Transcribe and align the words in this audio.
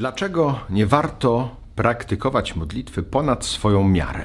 Dlaczego 0.00 0.60
nie 0.70 0.86
warto 0.86 1.56
praktykować 1.74 2.56
modlitwy 2.56 3.02
ponad 3.02 3.44
swoją 3.44 3.88
miarę? 3.88 4.24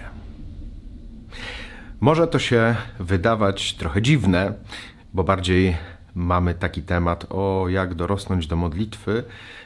Może 2.00 2.28
to 2.28 2.40
się 2.40 2.76
wydawać 3.00 3.73
trochę 3.73 4.02
dziwne, 4.02 4.54
bo 5.14 5.23
bardziej 5.23 5.77
mamy 6.14 6.54
taki 6.54 6.82
temat 6.82 7.26
o 7.30 7.66
jak 7.70 7.94
dorosnąć 7.94 8.48
do 8.48 8.55
modlitwy, 8.55 9.23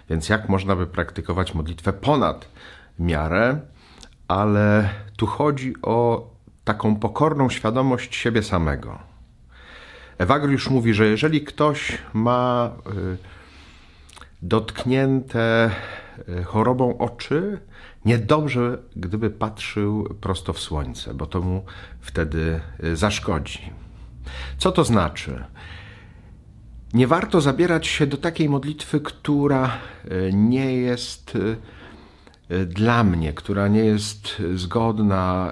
więc 0.09 0.29
jak 0.29 0.49
można 0.49 0.75
by 0.75 0.87
praktykować 0.87 1.53
modlitwę 1.53 1.93
ponad 1.93 2.47
miarę, 2.99 3.59
ale 4.27 4.89
tu 5.17 5.25
chodzi 5.25 5.73
o 5.81 6.29
taką 6.63 6.95
pokorną 6.95 7.49
świadomość 7.49 8.15
siebie 8.15 8.43
samego. 8.43 8.99
Ewagriusz 10.17 10.69
mówi, 10.69 10.93
że 10.93 11.05
jeżeli 11.05 11.41
ktoś 11.41 11.97
ma 12.13 12.71
y, 13.13 13.39
dotknięte 14.41 15.71
chorobą 16.45 16.97
oczy, 16.97 17.59
niedobrze, 18.05 18.77
gdyby 18.95 19.29
patrzył 19.29 20.15
prosto 20.21 20.53
w 20.53 20.59
słońce, 20.59 21.13
bo 21.13 21.25
to 21.25 21.41
mu 21.41 21.63
wtedy 21.99 22.59
y, 22.83 22.95
zaszkodzi. 22.95 23.59
Co 24.57 24.71
to 24.71 24.83
znaczy? 24.83 25.43
Nie 26.93 27.07
warto 27.07 27.41
zabierać 27.41 27.87
się 27.87 28.07
do 28.07 28.17
takiej 28.17 28.49
modlitwy, 28.49 29.01
która 29.01 29.71
nie 30.33 30.75
jest 30.75 31.37
dla 32.65 33.03
mnie, 33.03 33.33
która 33.33 33.67
nie 33.67 33.85
jest 33.85 34.41
zgodna 34.55 35.51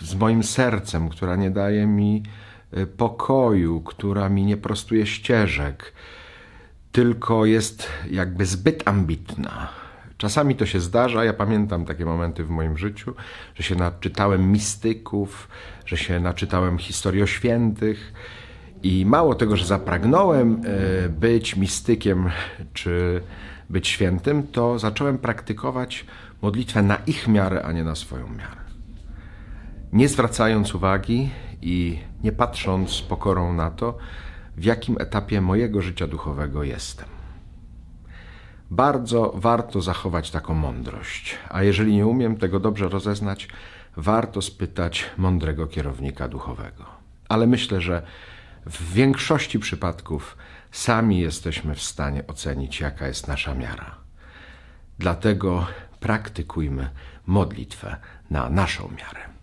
z 0.00 0.14
moim 0.14 0.42
sercem, 0.42 1.08
która 1.08 1.36
nie 1.36 1.50
daje 1.50 1.86
mi 1.86 2.22
pokoju, 2.96 3.80
która 3.80 4.28
mi 4.28 4.44
nie 4.44 4.56
prostuje 4.56 5.06
ścieżek, 5.06 5.92
tylko 6.92 7.46
jest 7.46 7.88
jakby 8.10 8.46
zbyt 8.46 8.88
ambitna. 8.88 9.68
Czasami 10.18 10.56
to 10.56 10.66
się 10.66 10.80
zdarza, 10.80 11.24
ja 11.24 11.32
pamiętam 11.32 11.84
takie 11.84 12.04
momenty 12.04 12.44
w 12.44 12.50
moim 12.50 12.78
życiu, 12.78 13.14
że 13.54 13.62
się 13.62 13.74
naczytałem 13.74 14.52
mistyków, 14.52 15.48
że 15.86 15.96
się 15.96 16.20
naczytałem 16.20 16.78
historii 16.78 17.22
o 17.22 17.26
świętych 17.26 18.12
i 18.82 19.06
mało 19.06 19.34
tego, 19.34 19.56
że 19.56 19.66
zapragnąłem 19.66 20.62
e, 20.64 21.08
być 21.08 21.56
mistykiem 21.56 22.30
czy 22.74 23.22
być 23.70 23.88
świętym, 23.88 24.46
to 24.46 24.78
zacząłem 24.78 25.18
praktykować 25.18 26.06
modlitwę 26.42 26.82
na 26.82 26.96
ich 26.96 27.28
miarę, 27.28 27.62
a 27.62 27.72
nie 27.72 27.84
na 27.84 27.94
swoją 27.94 28.28
miarę. 28.28 28.60
Nie 29.92 30.08
zwracając 30.08 30.74
uwagi 30.74 31.30
i 31.62 31.98
nie 32.24 32.32
patrząc 32.32 32.90
z 32.90 33.02
pokorą 33.02 33.52
na 33.52 33.70
to, 33.70 33.98
w 34.56 34.64
jakim 34.64 34.96
etapie 35.00 35.40
mojego 35.40 35.82
życia 35.82 36.06
duchowego 36.06 36.62
jestem. 36.62 37.17
Bardzo 38.70 39.32
warto 39.34 39.82
zachować 39.82 40.30
taką 40.30 40.54
mądrość, 40.54 41.38
a 41.48 41.62
jeżeli 41.62 41.96
nie 41.96 42.06
umiem 42.06 42.36
tego 42.36 42.60
dobrze 42.60 42.88
rozeznać, 42.88 43.48
warto 43.96 44.42
spytać 44.42 45.04
mądrego 45.16 45.66
kierownika 45.66 46.28
duchowego. 46.28 46.84
Ale 47.28 47.46
myślę, 47.46 47.80
że 47.80 48.02
w 48.66 48.92
większości 48.92 49.58
przypadków 49.58 50.36
sami 50.72 51.20
jesteśmy 51.20 51.74
w 51.74 51.82
stanie 51.82 52.26
ocenić, 52.26 52.80
jaka 52.80 53.06
jest 53.06 53.28
nasza 53.28 53.54
miara. 53.54 53.94
Dlatego 54.98 55.66
praktykujmy 56.00 56.90
modlitwę 57.26 57.96
na 58.30 58.50
naszą 58.50 58.90
miarę. 58.98 59.37